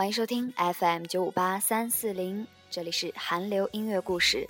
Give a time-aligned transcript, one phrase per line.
[0.00, 4.48] 欢迎收听 FM 九五八三四零，这里是韩流音乐故事。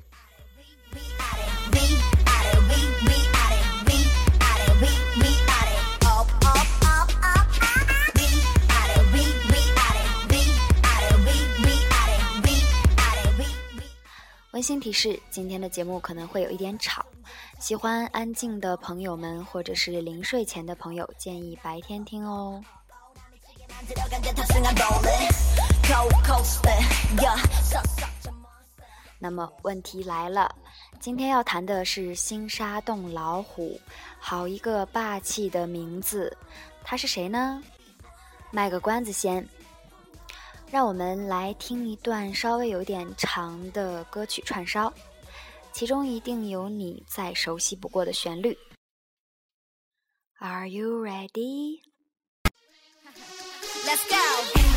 [14.53, 17.05] 温馨提示：今天的节目可能会有一点吵，
[17.59, 22.63] 喜欢安静的朋友们，或者是临睡前的朋友，建议白天听哦。
[29.19, 30.55] 那么问题来了，
[30.99, 33.79] 今天要谈的是新沙洞老虎，
[34.19, 36.37] 好一个霸气的名字，
[36.83, 37.63] 他是谁呢？
[38.51, 39.47] 卖个关子先。
[40.71, 44.93] 让我们来听一段稍微有点长的歌曲串烧，
[45.73, 48.57] 其中一定有你再熟悉不过的旋律。
[50.39, 51.81] Are you ready?
[53.85, 54.70] Let's go.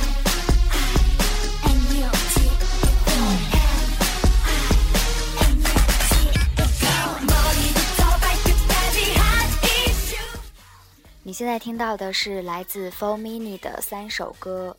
[11.44, 14.74] 现在听到的是来自 Four Mini 的三首歌。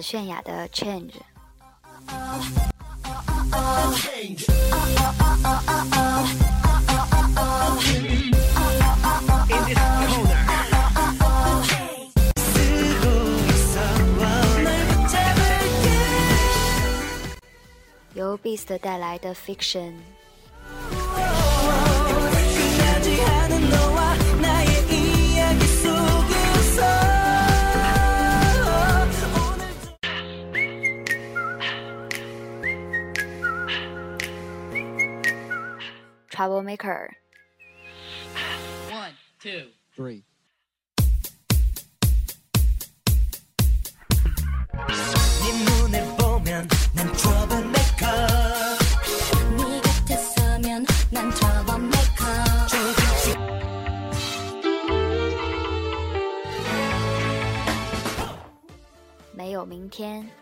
[0.00, 1.12] 来自泫雅的 Change。
[18.14, 19.92] 由 Beast 带来的 Fiction。
[36.40, 37.14] Troublemaker.
[38.88, 39.12] One,
[39.42, 40.24] two, three.
[60.00, 60.39] Tiara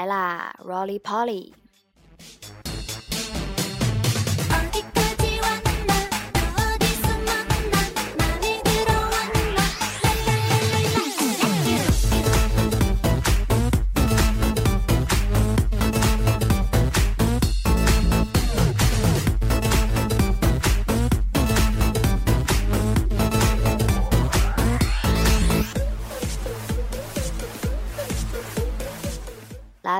[0.00, 1.59] 来啦，Rolly Polly。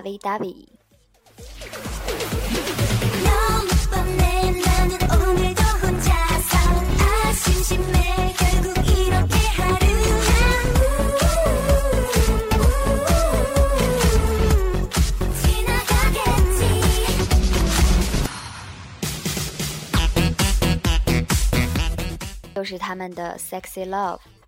[0.00, 0.66] Lovey Dovey。
[22.56, 24.39] 又是他们的 Sexy Love。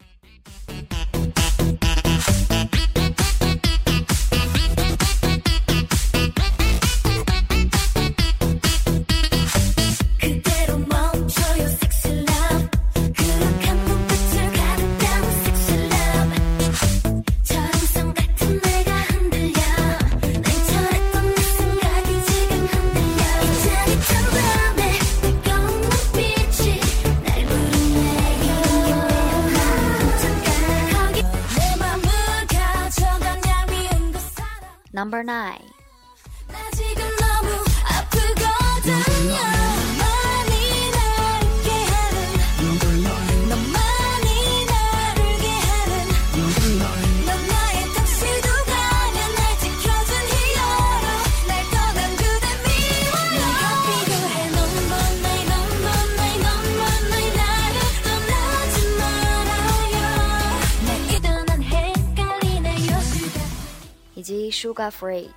[64.22, 65.30] 以及 Sugar Free。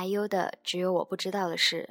[0.00, 1.88] IU 的《只有我不知道的事》。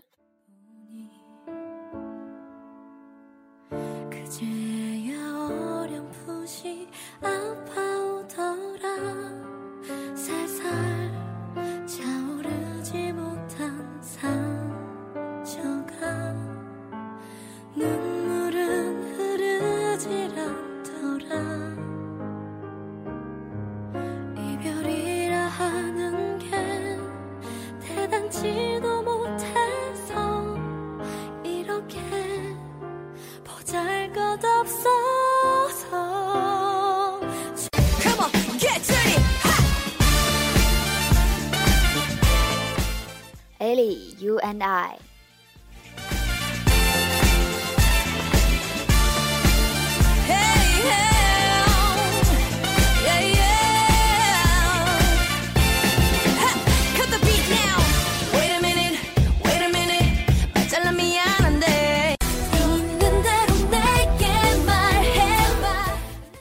[44.49, 44.97] And I.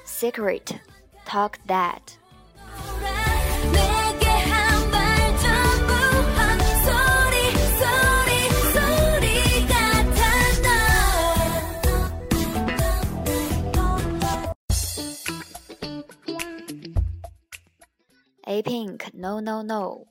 [0.05, 0.73] Secret,
[1.25, 2.17] talk that.
[18.59, 20.05] A Pink, no no no.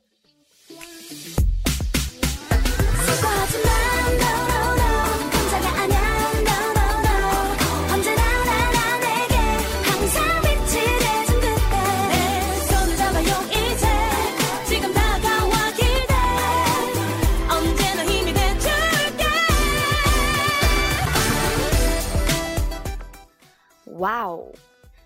[23.98, 24.48] 哇哦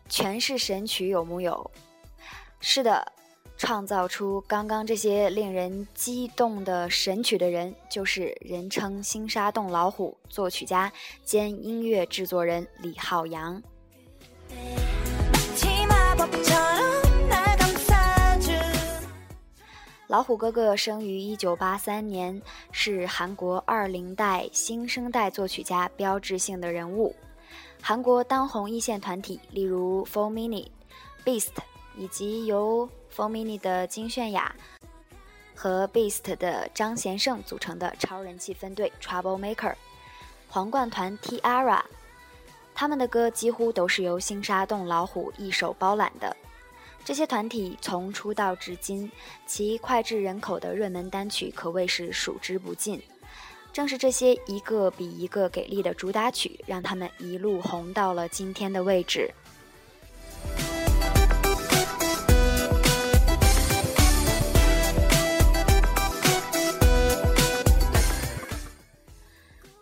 [0.10, 1.72] 全是神曲，有木有？
[2.60, 3.12] 是的。
[3.62, 10.92] 创造出刚刚这些令人激动的神曲的人，就是人称“星沙洞老虎”作曲家
[11.24, 13.62] 兼音乐制作人李浩洋。
[20.07, 22.42] 老虎哥哥生于一九八三年，
[22.72, 27.16] 是韩国二零代新生代作曲家标志性的人物。
[27.80, 30.72] 韩国当红一线团体，例如 Four Minute、
[31.24, 31.52] Beast，
[31.96, 34.56] 以及由 f o r Mini 的金泫雅
[35.54, 39.76] 和 Beast 的张贤胜组成的超人气分队 Trouble Maker，
[40.50, 41.81] 皇冠团 Tiara，
[42.74, 46.35] 他们的歌几乎都是由星沙洞老虎一手包揽的。
[47.04, 49.12] 这些团体从出道至今，
[49.45, 53.02] 其脍炙人口的热门单曲可谓是数之不尽。
[53.74, 59.33] 正是这些一个比一个给力的主打曲，让他们一路红到了今天的位置。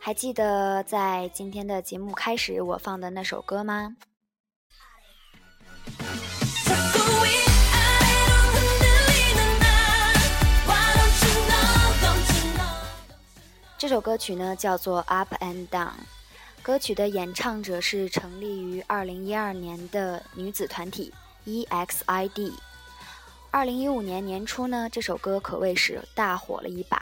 [0.10, 3.96] 还记得在今天的节目开始我放的那首歌吗？
[13.78, 15.90] 这首歌曲呢叫做《Up and Down》，
[16.64, 21.14] 歌曲的演唱者是成立于2012年的女子团体
[21.46, 22.54] EXID。
[23.52, 27.00] 2015年年初呢，这首歌可谓是大火了一把。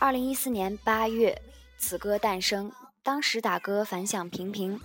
[0.00, 1.42] 2014年8月。
[1.82, 2.70] 此歌诞生，
[3.02, 4.80] 当时打歌反响平平。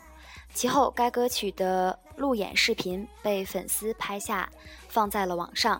[0.51, 4.50] 其后，该歌曲的路演视频被粉丝拍下，
[4.89, 5.80] 放在了网上，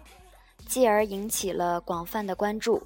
[0.68, 2.86] 继而引起了广泛的关注。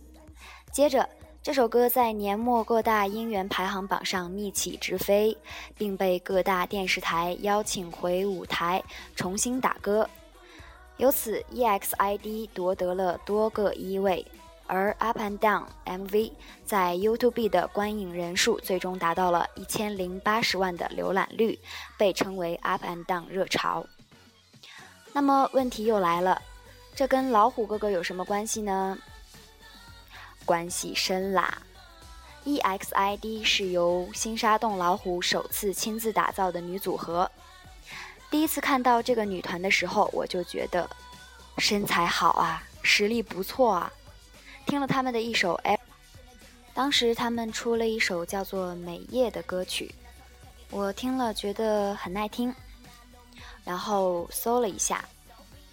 [0.71, 1.07] 接着，
[1.43, 5.37] 这首歌在年末各大音源排行榜上逆起直飞，
[5.77, 8.81] 并被各大电视台邀请回舞台
[9.13, 10.09] 重新打歌，
[10.95, 14.25] 由此 EXID 夺得了多个一位。
[14.73, 16.31] 而 Up and Down MV
[16.65, 21.59] 在 YouTube 的观影人数最终达到了一千零八十万的浏览率，
[21.97, 23.85] 被称为 Up and Down 热潮。
[25.11, 26.41] 那么问题又来了，
[26.95, 28.97] 这跟老虎哥哥有什么关系呢？
[30.45, 31.57] 关系深啦
[32.45, 37.29] ！EXID 是由新沙洞老虎首次亲自打造的女组合。
[38.29, 40.89] 第一次看到这个女团的时候，我就觉得
[41.57, 43.91] 身材好啊，实力不错啊。
[44.65, 45.77] 听了他们的一首《哎
[46.73, 49.93] 当时他们出了一首叫做《美夜》的歌曲，
[50.69, 52.53] 我听了觉得很耐听，
[53.65, 55.03] 然后搜了一下，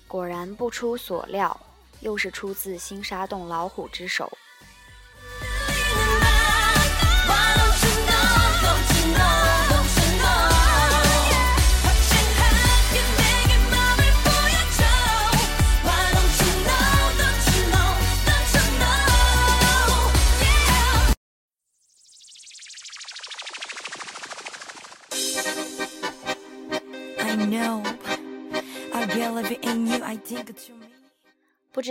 [0.08, 1.58] 果然不出所料，
[2.00, 4.30] 又是出自新沙洞老虎之手。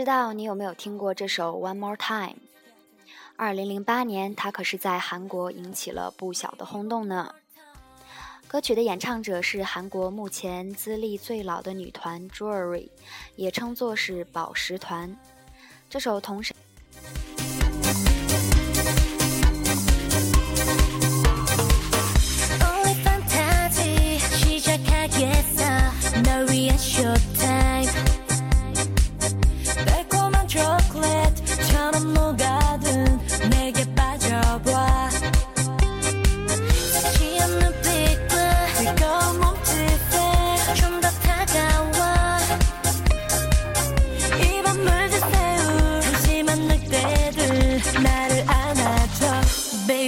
[0.08, 2.30] 道你有没有听过这首《One More Time》？
[3.36, 7.36] 二零零八年，它可是在韩国引起了不小的轰动呢。
[8.48, 12.88] 歌曲的演唱者是韩国目前资历最老的女团 Jewelry，
[13.36, 15.14] 也称作是宝石团。
[15.90, 16.42] 这首同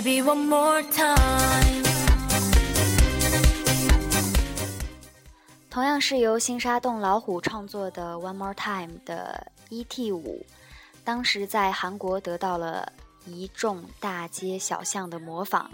[0.01, 0.25] 声。
[0.25, 1.83] one more time。
[5.69, 10.45] 同样是由新沙洞老虎创作的《One More Time》的 ET 五，
[11.03, 12.91] 当时在韩国得到了
[13.25, 15.69] 一众大街小巷的模仿。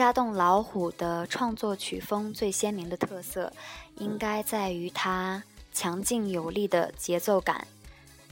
[0.00, 3.52] 沙洞老虎的创作曲风最鲜明的特色，
[3.96, 5.42] 应该在于它
[5.74, 7.68] 强劲有力的节奏感，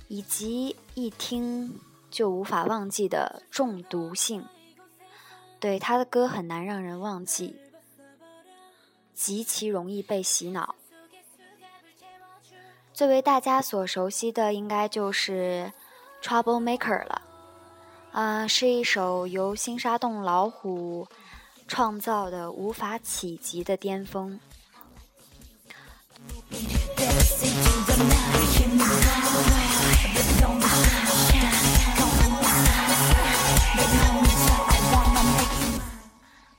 [0.09, 1.79] 以及一听
[2.11, 4.43] 就无法忘记的中毒性。
[5.61, 7.55] 对他的歌很难让人忘记，
[9.13, 10.75] 极其容易被洗脑。
[12.95, 15.71] 最为大家所熟悉的，应该就是
[16.27, 17.21] 《Trouble Maker》了。
[18.13, 21.07] 啊，是一首由新沙洞老虎。
[21.69, 24.41] 创造的无法企及的巅峰。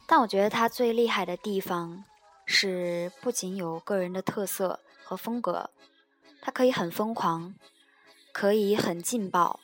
[0.06, 2.04] 但我觉得他最厉害的地方
[2.46, 5.70] 是，不仅有个人的特色和风格，
[6.42, 7.54] 他可以很疯狂，
[8.32, 9.60] 可以很劲爆，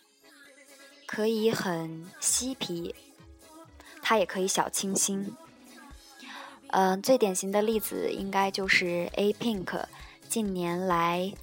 [1.08, 2.94] 可以很嬉皮。
[4.08, 5.36] 它也可以小清新，
[6.68, 9.84] 嗯，最典型的例子应该就是 A Pink
[10.30, 11.34] 近年来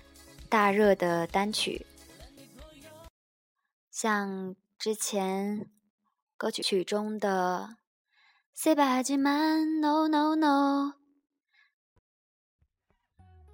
[0.48, 1.84] 大热的单曲，
[3.90, 5.68] 像之前
[6.36, 7.78] 歌曲曲中的
[8.54, 10.92] Say Bye j Man No No No，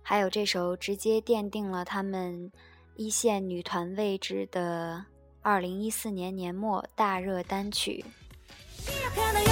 [0.03, 2.53] 还有这首直接奠定了他们
[2.95, 5.07] 一线女团位置的
[5.41, 8.05] 二零一四年年末大热单曲。
[8.88, 9.48] Can I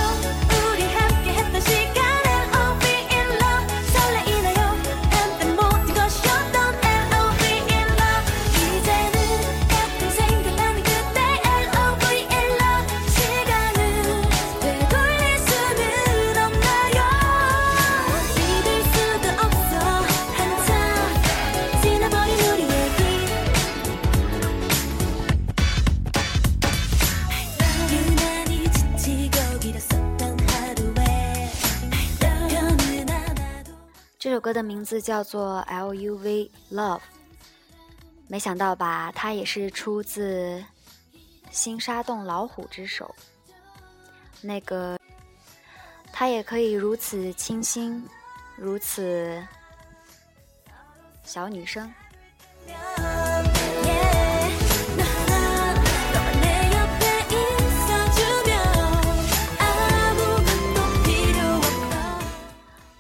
[34.37, 36.51] 这首歌的名字叫做《L.U.V.
[36.71, 36.99] Love》，
[38.29, 39.11] 没想到吧？
[39.15, 40.63] 它也是出自
[41.51, 43.15] 新沙洞老虎之手。
[44.43, 44.99] 那个，
[46.13, 48.07] 它也可以如此清新，
[48.59, 49.43] 如此
[51.25, 51.91] 小女生。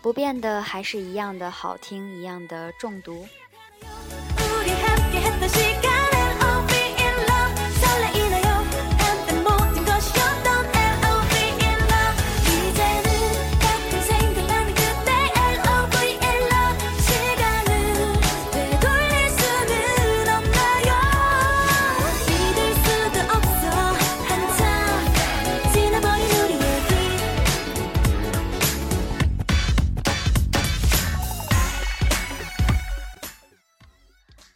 [0.06, 3.26] 不变的还是一样的好听，一样的中毒。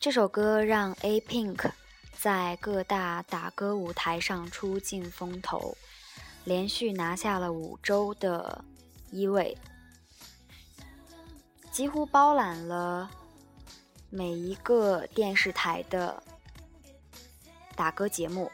[0.00, 1.70] 这首歌让 A Pink
[2.16, 5.76] 在各大打歌舞台上出尽风头，
[6.44, 8.64] 连续拿下了五周的
[9.10, 9.54] 一位，
[11.70, 13.10] 几乎包揽了
[14.08, 16.22] 每一个电视台的
[17.76, 18.50] 打歌节目。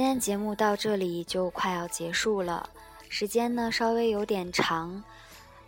[0.00, 2.70] 今天节目到这里就快要结束了，
[3.10, 5.04] 时间呢稍微有点长，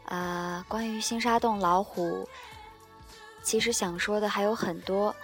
[0.06, 2.26] 呃，关于星沙洞老虎，
[3.42, 5.14] 其实想说的还有很多，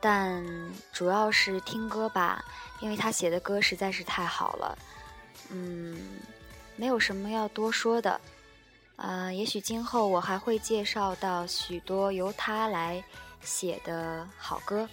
[0.00, 0.44] 但
[0.92, 2.44] 主要是听歌吧，
[2.80, 4.76] 因为他写的歌实在是太好了，
[5.50, 5.96] 嗯，
[6.74, 8.20] 没有什么要多说的，
[8.96, 13.00] 呃，也许今后我还会介绍到许多由他来
[13.42, 14.88] 写的好歌。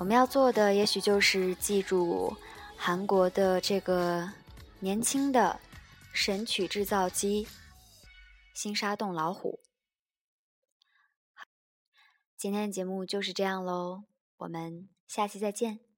[0.00, 2.34] 我们要做的，也许就是记住
[2.74, 4.32] 韩国的这个
[4.78, 5.60] 年轻的
[6.14, 7.46] 神曲制造机——
[8.56, 9.60] 新沙洞老虎。
[12.34, 14.04] 今天的节目就是这样喽，
[14.38, 15.89] 我们下期再见。